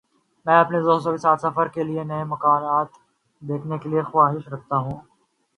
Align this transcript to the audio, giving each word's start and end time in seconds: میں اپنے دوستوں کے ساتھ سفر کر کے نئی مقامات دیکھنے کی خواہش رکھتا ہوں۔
میں 0.45 0.59
اپنے 0.59 0.79
دوستوں 0.79 1.11
کے 1.11 1.17
ساتھ 1.17 1.41
سفر 1.41 1.67
کر 1.67 1.85
کے 1.87 2.03
نئی 2.03 2.23
مقامات 2.23 2.87
دیکھنے 3.41 3.77
کی 3.77 4.01
خواہش 4.01 4.47
رکھتا 4.47 4.77
ہوں۔ 4.77 4.97